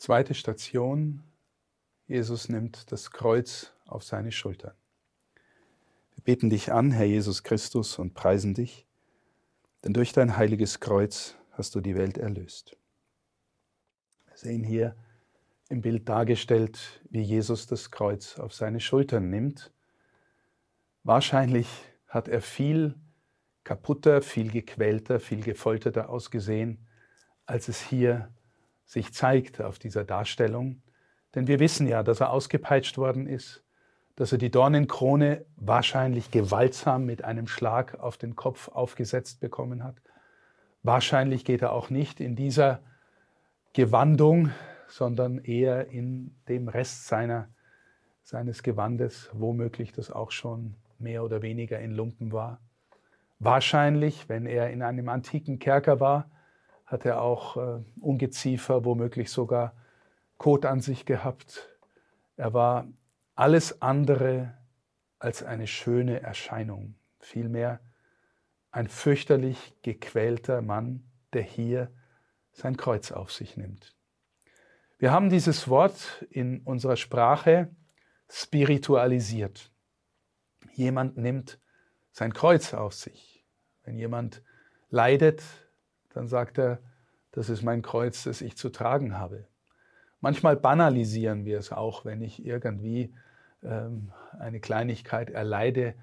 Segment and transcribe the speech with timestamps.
[0.00, 1.22] Zweite Station.
[2.06, 4.72] Jesus nimmt das Kreuz auf seine Schultern.
[6.14, 8.86] Wir beten dich an, Herr Jesus Christus, und preisen dich,
[9.84, 12.78] denn durch dein heiliges Kreuz hast du die Welt erlöst.
[14.24, 14.96] Wir sehen hier
[15.68, 19.70] im Bild dargestellt, wie Jesus das Kreuz auf seine Schultern nimmt.
[21.04, 21.68] Wahrscheinlich
[22.06, 22.94] hat er viel
[23.64, 26.86] kaputter, viel gequälter, viel gefolterter ausgesehen,
[27.44, 28.32] als es hier
[28.90, 30.82] sich zeigt auf dieser Darstellung.
[31.36, 33.62] Denn wir wissen ja, dass er ausgepeitscht worden ist,
[34.16, 39.94] dass er die Dornenkrone wahrscheinlich gewaltsam mit einem Schlag auf den Kopf aufgesetzt bekommen hat.
[40.82, 42.80] Wahrscheinlich geht er auch nicht in dieser
[43.74, 44.50] Gewandung,
[44.88, 47.48] sondern eher in dem Rest seiner,
[48.24, 52.58] seines Gewandes, womöglich das auch schon mehr oder weniger in Lumpen war.
[53.38, 56.28] Wahrscheinlich, wenn er in einem antiken Kerker war,
[56.90, 59.74] hat er auch äh, Ungeziefer, womöglich sogar
[60.38, 61.68] Kot an sich gehabt.
[62.36, 62.88] Er war
[63.36, 64.58] alles andere
[65.20, 67.78] als eine schöne Erscheinung, vielmehr
[68.72, 71.92] ein fürchterlich gequälter Mann, der hier
[72.50, 73.94] sein Kreuz auf sich nimmt.
[74.98, 77.70] Wir haben dieses Wort in unserer Sprache
[78.28, 79.70] spiritualisiert.
[80.72, 81.60] Jemand nimmt
[82.10, 83.44] sein Kreuz auf sich.
[83.84, 84.42] Wenn jemand
[84.88, 85.42] leidet,
[86.14, 86.80] dann sagt er,
[87.32, 89.46] das ist mein Kreuz, das ich zu tragen habe.
[90.20, 93.14] Manchmal banalisieren wir es auch, wenn ich irgendwie
[93.62, 95.94] ähm, eine Kleinigkeit erleide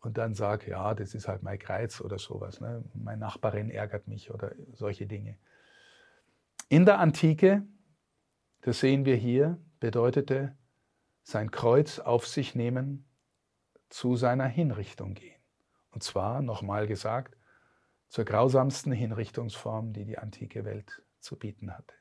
[0.00, 2.60] und dann sage, ja, das ist halt mein Kreuz oder sowas.
[2.60, 2.84] Ne?
[2.94, 5.38] Meine Nachbarin ärgert mich oder solche Dinge.
[6.68, 7.62] In der Antike,
[8.60, 10.56] das sehen wir hier, bedeutete
[11.22, 13.06] sein Kreuz auf sich nehmen,
[13.88, 15.40] zu seiner Hinrichtung gehen.
[15.90, 17.36] Und zwar, nochmal gesagt,
[18.08, 21.94] zur grausamsten Hinrichtungsform, die die antike Welt zu bieten hatte.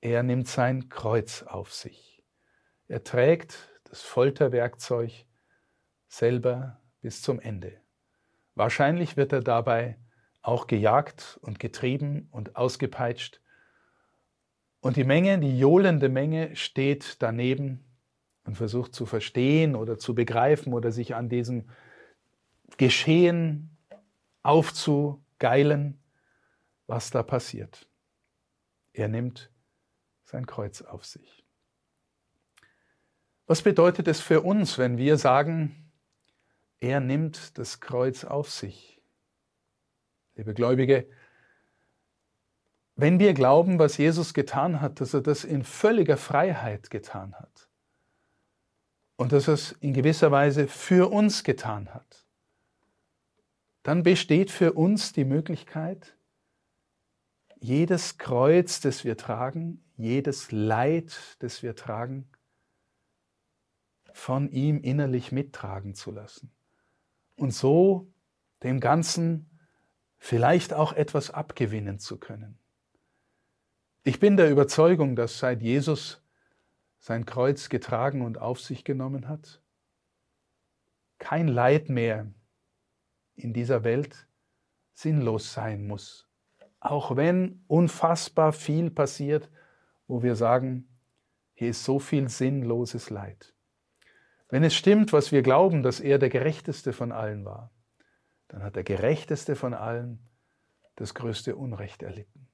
[0.00, 2.22] Er nimmt sein Kreuz auf sich.
[2.88, 5.26] Er trägt das Folterwerkzeug
[6.08, 7.80] selber bis zum Ende.
[8.54, 9.98] Wahrscheinlich wird er dabei
[10.42, 13.40] auch gejagt und getrieben und ausgepeitscht.
[14.80, 17.84] Und die Menge, die johlende Menge steht daneben
[18.44, 21.68] und versucht zu verstehen oder zu begreifen oder sich an diesem
[22.78, 23.76] Geschehen
[24.42, 26.02] aufzugeilen,
[26.86, 27.88] was da passiert.
[28.92, 29.50] Er nimmt
[30.24, 31.44] sein Kreuz auf sich.
[33.46, 35.90] Was bedeutet es für uns, wenn wir sagen,
[36.78, 39.02] er nimmt das Kreuz auf sich?
[40.36, 41.08] Liebe Gläubige,
[42.96, 47.68] wenn wir glauben, was Jesus getan hat, dass er das in völliger Freiheit getan hat
[49.16, 52.19] und dass er es in gewisser Weise für uns getan hat,
[53.90, 56.16] dann besteht für uns die Möglichkeit,
[57.58, 62.30] jedes Kreuz, das wir tragen, jedes Leid, das wir tragen,
[64.12, 66.52] von ihm innerlich mittragen zu lassen.
[67.34, 68.06] Und so
[68.62, 69.50] dem Ganzen
[70.18, 72.60] vielleicht auch etwas abgewinnen zu können.
[74.04, 76.22] Ich bin der Überzeugung, dass seit Jesus
[77.00, 79.60] sein Kreuz getragen und auf sich genommen hat,
[81.18, 82.32] kein Leid mehr
[83.42, 84.28] in dieser Welt
[84.92, 86.28] sinnlos sein muss.
[86.80, 89.50] Auch wenn unfassbar viel passiert,
[90.06, 90.88] wo wir sagen,
[91.54, 93.54] hier ist so viel sinnloses Leid.
[94.48, 97.70] Wenn es stimmt, was wir glauben, dass er der gerechteste von allen war,
[98.48, 100.18] dann hat der gerechteste von allen
[100.96, 102.48] das größte Unrecht erlitten.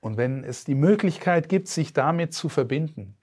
[0.00, 3.15] Und wenn es die Möglichkeit gibt, sich damit zu verbinden,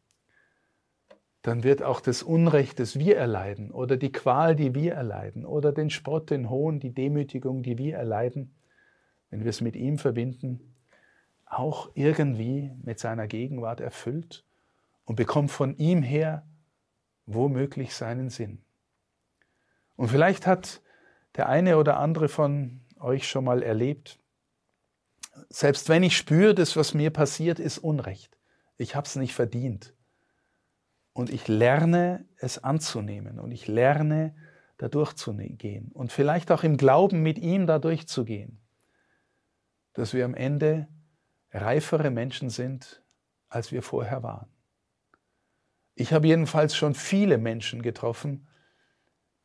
[1.43, 5.73] dann wird auch das Unrecht, das wir erleiden, oder die Qual, die wir erleiden, oder
[5.73, 8.55] den Spott, den Hohn, die Demütigung, die wir erleiden,
[9.29, 10.73] wenn wir es mit ihm verbinden,
[11.45, 14.45] auch irgendwie mit seiner Gegenwart erfüllt
[15.03, 16.47] und bekommt von ihm her
[17.25, 18.63] womöglich seinen Sinn.
[19.97, 20.81] Und vielleicht hat
[21.35, 24.17] der eine oder andere von euch schon mal erlebt,
[25.49, 28.37] selbst wenn ich spüre, das, was mir passiert, ist Unrecht.
[28.77, 29.93] Ich habe es nicht verdient.
[31.13, 34.35] Und ich lerne es anzunehmen und ich lerne
[34.77, 38.59] da durchzugehen und vielleicht auch im Glauben mit ihm da durchzugehen,
[39.93, 40.87] dass wir am Ende
[41.51, 43.03] reifere Menschen sind,
[43.47, 44.49] als wir vorher waren.
[45.95, 48.47] Ich habe jedenfalls schon viele Menschen getroffen,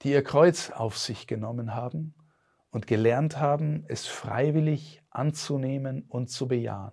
[0.02, 2.14] die ihr Kreuz auf sich genommen haben
[2.70, 6.92] und gelernt haben, es freiwillig anzunehmen und zu bejahen.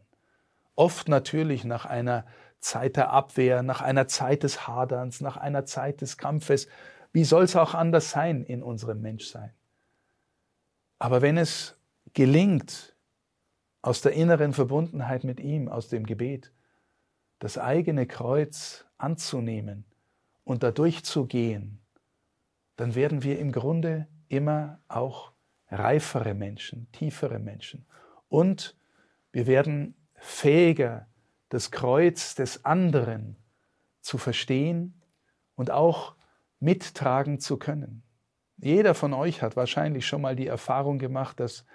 [0.75, 2.25] Oft natürlich nach einer
[2.65, 6.67] Zeit der Abwehr, nach einer Zeit des Haderns, nach einer Zeit des Kampfes.
[7.13, 9.51] Wie soll es auch anders sein in unserem Menschsein?
[10.97, 11.77] Aber wenn es
[12.13, 12.95] gelingt,
[13.83, 16.51] aus der inneren Verbundenheit mit ihm, aus dem Gebet,
[17.37, 19.85] das eigene Kreuz anzunehmen
[20.43, 21.79] und dadurch zu gehen,
[22.77, 25.33] dann werden wir im Grunde immer auch
[25.69, 27.85] reifere Menschen, tiefere Menschen.
[28.27, 28.75] Und
[29.31, 31.07] wir werden fähiger,
[31.55, 33.37] das Kreuz des anderen
[34.01, 35.01] zu verstehen
[35.55, 36.15] und auch
[36.59, 38.03] mittragen zu können.
[38.57, 41.65] Jeder von euch hat wahrscheinlich schon mal die Erfahrung gemacht, dass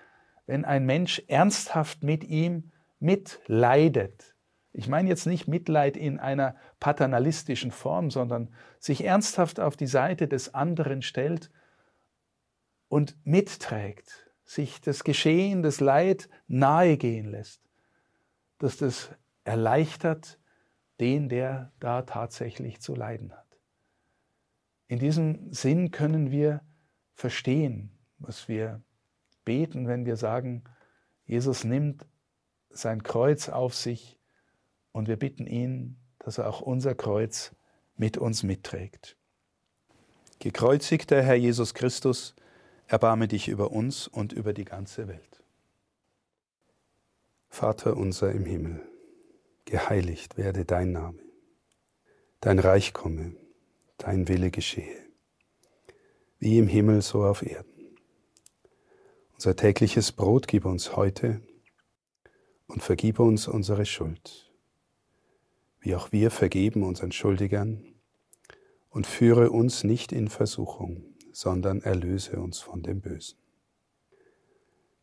[0.44, 4.34] wenn ein Mensch ernsthaft mit ihm mitleidet,
[4.74, 10.28] ich meine jetzt nicht Mitleid in einer paternalistischen Form, sondern sich ernsthaft auf die Seite
[10.28, 11.50] des anderen stellt
[12.88, 17.62] und mitträgt, sich das Geschehen, das Leid nahegehen lässt,
[18.58, 19.10] dass das
[19.44, 20.38] erleichtert
[21.00, 23.46] den, der da tatsächlich zu leiden hat.
[24.86, 26.62] In diesem Sinn können wir
[27.14, 28.82] verstehen, was wir
[29.44, 30.64] beten, wenn wir sagen,
[31.24, 32.06] Jesus nimmt
[32.70, 34.18] sein Kreuz auf sich
[34.92, 37.54] und wir bitten ihn, dass er auch unser Kreuz
[37.96, 39.16] mit uns mitträgt.
[40.38, 42.34] Gekreuzigter Herr Jesus Christus,
[42.86, 45.42] erbarme dich über uns und über die ganze Welt.
[47.48, 48.89] Vater unser im Himmel,
[49.70, 51.20] geheiligt werde dein Name,
[52.40, 53.36] dein Reich komme,
[53.98, 55.06] dein Wille geschehe,
[56.38, 57.96] wie im Himmel so auf Erden.
[59.34, 61.40] Unser tägliches Brot gib uns heute
[62.66, 64.52] und vergib uns unsere Schuld,
[65.80, 67.84] wie auch wir vergeben unseren Schuldigern,
[68.90, 73.38] und führe uns nicht in Versuchung, sondern erlöse uns von dem Bösen.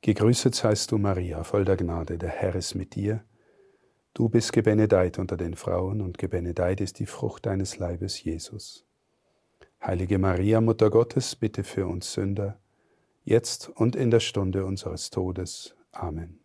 [0.02, 3.24] Gegrüßet seist du, Maria, voll der Gnade, der Herr ist mit dir.
[4.18, 8.84] Du bist gebenedeit unter den Frauen, und gebenedeit ist die Frucht deines Leibes, Jesus.
[9.80, 12.60] Heilige Maria, Mutter Gottes, bitte für uns Sünder,
[13.26, 15.76] jetzt und in der Stunde unseres Todes.
[15.92, 16.40] Amen.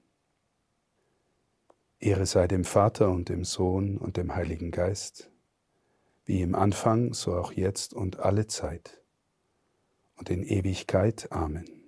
[1.98, 5.30] Ehre sei dem Vater und dem Sohn und dem Heiligen Geist,
[6.26, 9.00] wie im Anfang, so auch jetzt und alle Zeit
[10.16, 11.32] und in Ewigkeit.
[11.32, 11.81] Amen.